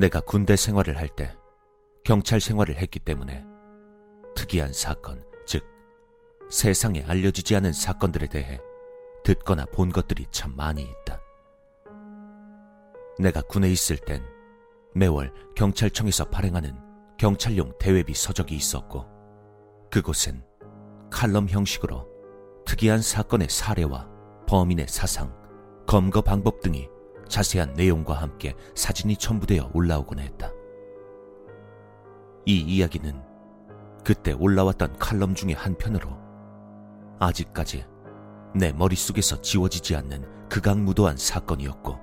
[0.00, 1.36] 내가 군대 생활을 할 때
[2.04, 3.44] 경찰 생활을 했기 때문에
[4.34, 5.62] 특이한 사건, 즉
[6.48, 8.58] 세상에 알려지지 않은 사건들에 대해
[9.24, 11.20] 듣거나 본 것들이 참 많이 있다.
[13.18, 14.24] 내가 군에 있을 땐
[14.94, 16.74] 매월 경찰청에서 발행하는
[17.18, 19.04] 경찰용 대외비 서적이 있었고
[19.90, 20.42] 그곳엔
[21.10, 22.08] 칼럼 형식으로
[22.64, 24.08] 특이한 사건의 사례와
[24.48, 25.36] 범인의 사상,
[25.86, 26.88] 검거 방법 등이
[27.30, 30.52] 자세한 내용과 함께 사진이 첨부되어 올라오곤 했다.
[32.44, 33.22] 이 이야기는
[34.04, 36.10] 그때 올라왔던 칼럼 중의 한 편으로
[37.20, 37.86] 아직까지
[38.54, 41.98] 내 머릿속에서 지워지지 않는 극악무도한 사건이었고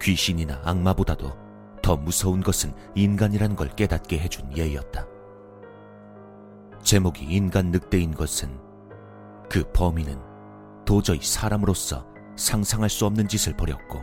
[0.00, 1.32] 귀신이나 악마보다도
[1.82, 5.06] 더 무서운 것은 인간이라는 걸 깨닫게 해준 예였다.
[6.82, 8.60] 제목이 인간 늑대인 것은
[9.48, 10.20] 그 범인은
[10.84, 14.02] 도저히 사람으로서 상상할 수 없는 짓을 벌였고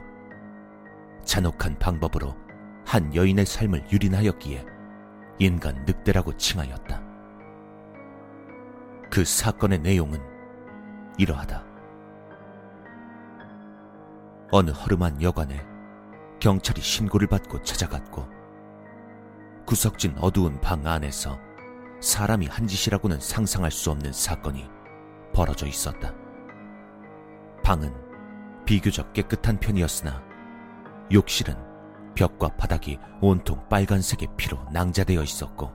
[1.23, 2.36] 잔혹한 방법으로
[2.86, 4.66] 한 여인의 삶을 유린하였기에
[5.39, 7.02] 인간 늑대라고 칭하였다.
[9.09, 10.20] 그 사건의 내용은
[11.17, 11.64] 이러하다.
[14.52, 15.66] 어느 허름한 여관에
[16.39, 18.28] 경찰이 신고를 받고 찾아갔고
[19.66, 21.39] 구석진 어두운 방 안에서
[22.02, 24.67] 사람이 한 짓이라고는 상상할 수 없는 사건이
[25.34, 26.14] 벌어져 있었다.
[27.64, 28.03] 방은
[28.66, 30.22] 비교적 깨끗한 편이었으나
[31.11, 31.56] 욕실은
[32.16, 35.72] 벽과 바닥이 온통 빨간색의 피로 낭자되어 있었고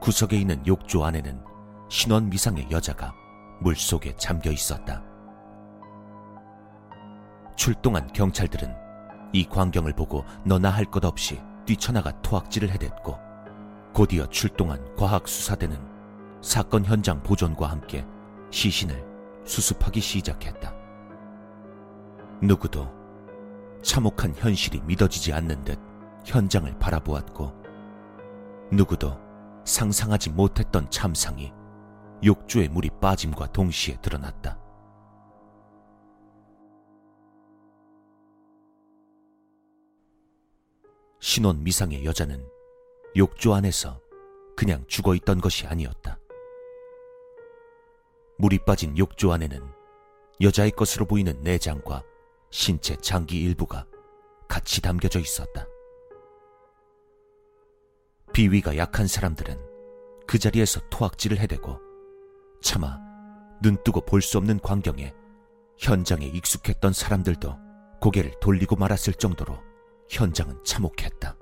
[0.00, 1.42] 구석에 있는 욕조 안에는
[1.88, 3.12] 신원 미상의 여자가
[3.60, 5.02] 물속에 잠겨 있었다.
[7.56, 8.74] 출동한 경찰들은
[9.32, 13.18] 이 광경을 보고 너나 할 것 없이 뛰쳐나가 토악질을 해댔고
[13.92, 15.78] 곧이어 출동한 과학수사대는
[16.40, 18.06] 사건 현장 보존과 함께
[18.50, 19.04] 시신을
[19.44, 20.79] 수습하기 시작했다.
[22.42, 22.88] 누구도
[23.82, 25.78] 참혹한 현실이 믿어지지 않는 듯
[26.24, 27.52] 현장을 바라보았고
[28.72, 29.18] 누구도
[29.64, 31.52] 상상하지 못했던 참상이
[32.24, 34.58] 욕조에 물이 빠짐과 동시에 드러났다.
[41.18, 42.42] 신혼 미상의 여자는
[43.16, 44.00] 욕조 안에서
[44.56, 46.18] 그냥 죽어 있던 것이 아니었다.
[48.38, 49.62] 물이 빠진 욕조 안에는
[50.40, 52.02] 여자의 것으로 보이는 내장과
[52.50, 53.86] 신체 장기 일부가
[54.48, 55.66] 같이 담겨져 있었다.
[58.32, 59.58] 비위가 약한 사람들은
[60.26, 61.78] 그 자리에서 토악질을 해대고
[62.60, 62.98] 차마
[63.62, 65.14] 눈뜨고 볼 수 없는 광경에
[65.78, 67.56] 현장에 익숙했던 사람들도
[68.00, 69.56] 고개를 돌리고 말았을 정도로
[70.08, 71.36] 현장은 참혹했다.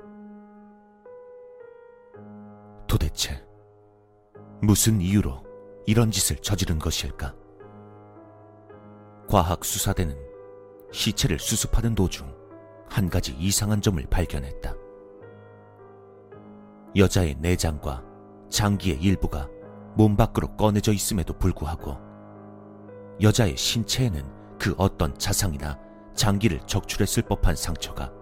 [2.87, 3.45] 도대체
[4.63, 5.45] 무슨 이유로
[5.87, 7.35] 이런 짓을 저지른 것일까?
[9.29, 10.28] 과학수사대는
[10.93, 12.33] 시체를 수습하는 도중
[12.89, 14.75] 한 가지 이상한 점을 발견했다.
[16.97, 18.03] 여자의 내장과
[18.49, 19.49] 장기의 일부가
[19.95, 21.99] 몸 밖으로 꺼내져 있음에도 불구하고
[23.21, 25.79] 여자의 신체에는 그 어떤 자상이나
[26.15, 28.13] 장기를 적출했을 법한 상처가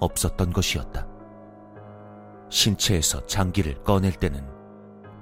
[0.00, 1.06] 없었던 것이었다.
[2.50, 4.46] 신체에서 장기를 꺼낼 때는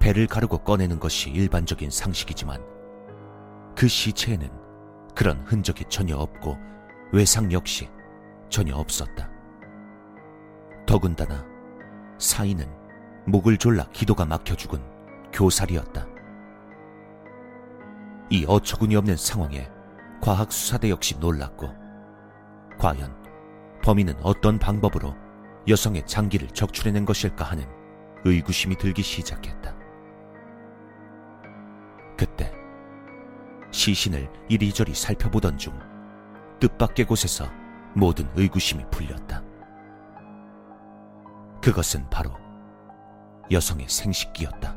[0.00, 2.60] 배를 가르고 꺼내는 것이 일반적인 상식이지만
[3.76, 4.50] 그 시체에는
[5.14, 6.56] 그런 흔적이 전혀 없고
[7.12, 7.88] 외상 역시
[8.48, 9.28] 전혀 없었다.
[10.86, 11.44] 더군다나
[12.18, 12.66] 사인은
[13.26, 14.80] 목을 졸라 기도가 막혀 죽은
[15.32, 16.06] 교살이었다.
[18.30, 19.68] 이 어처구니 없는 상황에
[20.20, 21.68] 과학수사대 역시 놀랐고
[22.78, 23.16] 과연
[23.82, 25.16] 범인은 어떤 방법으로
[25.66, 27.64] 여성의 장기를 적출해낸 것일까 하는
[28.24, 29.74] 의구심이 들기 시작했다.
[32.16, 32.52] 그때
[33.72, 35.76] 시신을 이리저리 살펴보던 중
[36.60, 37.46] 뜻밖의 곳에서
[37.94, 39.42] 모든 의구심이 풀렸다.
[41.62, 42.32] 그것은 바로
[43.50, 44.76] 여성의 생식기였다.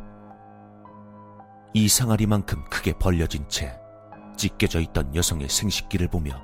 [1.74, 3.80] 이상하리만큼 크게 벌려진 채
[4.36, 6.42] 찢겨져 있던 여성의 생식기를 보며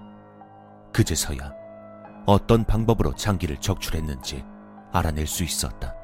[0.93, 1.51] 그제서야
[2.25, 4.43] 어떤 방법으로 장기를 적출했는지
[4.91, 5.95] 알아낼 수 있었다.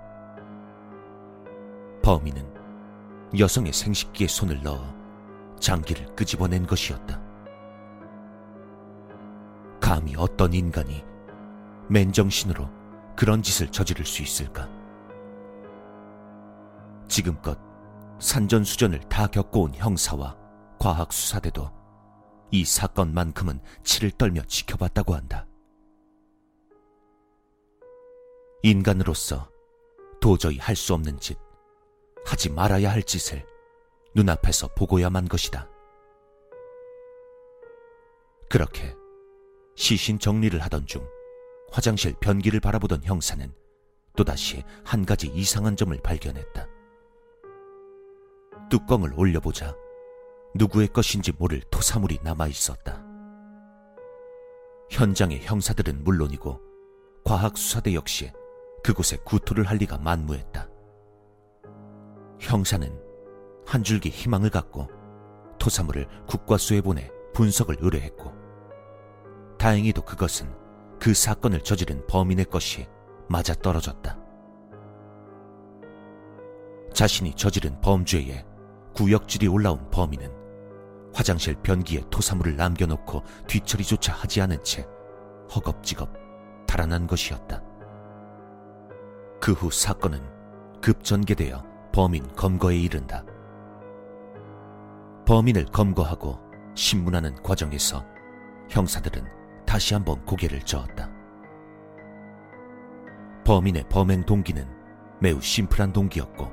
[2.04, 2.54] 범인은
[3.38, 4.94] 여성의 생식기에 손을 넣어
[5.60, 7.25] 장기를 끄집어낸 것이었다.
[9.96, 11.06] 감히 어떤 인간이
[11.88, 12.68] 맨정신으로
[13.16, 14.70] 그런 짓을 저지를 수 있을까?
[17.08, 17.58] 지금껏
[18.20, 20.36] 산전수전을 다 겪어온 형사와
[20.80, 21.72] 과학수사대도
[22.52, 25.48] 이 사건만큼은 치를 떨며 지켜봤다고 한다.
[28.64, 29.50] 인간으로서
[30.20, 31.38] 도저히 할 수 없는 짓,
[32.26, 33.46] 하지 말아야 할 짓을
[34.14, 35.70] 눈앞에서 보고야만 것이다.
[38.50, 38.94] 그렇게
[39.76, 41.06] 시신 정리를 하던 중
[41.72, 43.54] 화장실 변기를 바라보던 형사는
[44.16, 46.68] 또다시 한 가지 이상한 점을 발견했다.
[48.70, 49.76] 뚜껑을 올려보자
[50.56, 53.04] 누구의 것인지 모를 토사물이 남아 있었다.
[54.90, 56.62] 현장의 형사들은 물론이고
[57.26, 58.32] 과학수사대 역시
[58.84, 60.70] 그곳에 구토를 할 리가 만무했다.
[62.40, 62.98] 형사는
[63.66, 64.88] 한 줄기 희망을 갖고
[65.60, 68.45] 토사물을 국과수에 보내 분석을 의뢰했고
[69.66, 70.48] 다행히도 그것은
[71.00, 72.88] 그 사건을 저지른 범인의 것이
[73.28, 74.16] 맞아 떨어졌다.
[76.94, 78.46] 자신이 저지른 범죄에
[78.94, 80.32] 구역질이 올라온 범인은
[81.16, 84.86] 화장실 변기에 토사물을 남겨놓고 뒤처리조차 하지 않은 채
[85.56, 86.14] 허겁지겁
[86.68, 87.64] 달아난 것이었다.
[89.42, 90.22] 그 후 사건은
[90.80, 93.26] 급전개되어 범인 검거에 이른다.
[95.26, 96.38] 범인을 검거하고
[96.76, 98.06] 신문하는 과정에서
[98.70, 99.45] 형사들은
[99.76, 101.12] 다시 한번 고개를 저었다.
[103.44, 104.66] 범인의 범행 동기는
[105.20, 106.50] 매우 심플한 동기였고,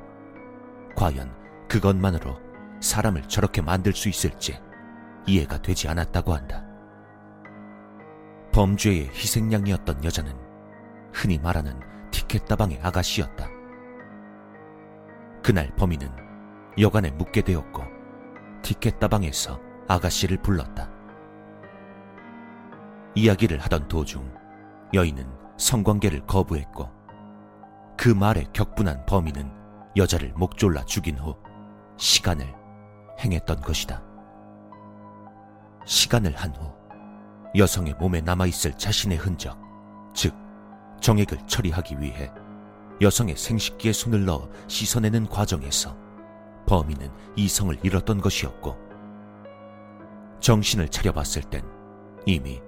[0.96, 1.32] 과연
[1.68, 2.36] 그것만으로
[2.80, 4.58] 사람을 저렇게 만들 수 있을지
[5.28, 6.66] 이해가 되지 않았다고 한다.
[8.52, 10.36] 범죄의 희생양이었던 여자는
[11.12, 11.78] 흔히 말하는
[12.10, 13.48] 티켓다방의 아가씨였다.
[15.44, 16.08] 그날 범인은
[16.76, 17.84] 여관에 묵게 되었고
[18.62, 21.01] 티켓다방에서 아가씨를 불렀다.
[23.14, 24.32] 이야기를 하던 도중
[24.94, 25.26] 여인은
[25.58, 26.90] 성관계를 거부했고
[27.96, 29.52] 그 말에 격분한 범인은
[29.96, 31.36] 여자를 목졸라 죽인 후
[31.98, 32.52] 시간을
[33.20, 34.02] 행했던 것이다.
[35.84, 36.72] 시간을 한 후
[37.54, 39.58] 여성의 몸에 남아있을 자신의 흔적,
[40.14, 40.34] 즉
[41.00, 42.30] 정액을 처리하기 위해
[43.00, 45.94] 여성의 생식기에 손을 넣어 씻어내는 과정에서
[46.66, 48.76] 범인은 이성을 잃었던 것이었고
[50.40, 51.62] 정신을 차려봤을 땐
[52.24, 52.60] 이미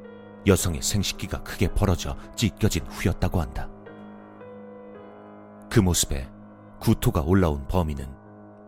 [0.46, 3.68] 여성의 생식기가 크게 벌어져 찢겨진 후였다고 한다.
[5.70, 6.28] 그 모습에
[6.80, 8.06] 구토가 올라온 범인은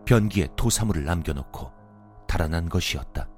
[0.05, 1.71] 변기에 토사물을 남겨놓고
[2.27, 3.29] 달아난 것이었다.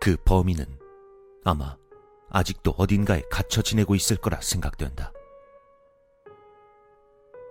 [0.00, 0.78] 그 범인은
[1.44, 1.76] 아마
[2.30, 5.12] 아직도 어딘가에 갇혀 지내고 있을 거라 생각된다.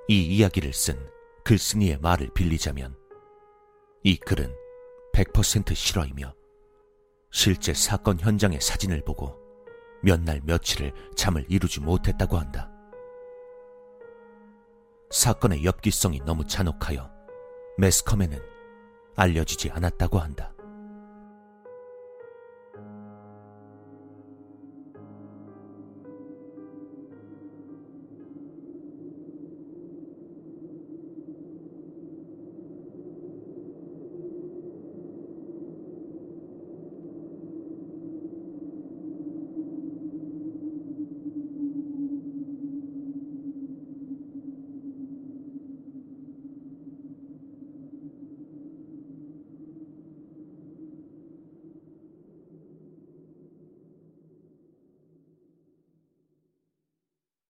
[0.07, 0.98] 이 이야기를 쓴
[1.44, 2.95] 글쓴이의 말을 빌리자면
[4.04, 4.64] 이 글은
[5.15, 6.33] 100% 실화이며
[7.31, 9.39] 실제 사건 현장의 사진을 보고
[10.03, 12.69] 몇 날 며칠을 잠을 이루지 못했다고 한다.
[15.09, 17.09] 사건의 엽기성이 너무 잔혹하여
[17.77, 18.39] 매스컴에는
[19.15, 20.55] 알려지지 않았다고 한다.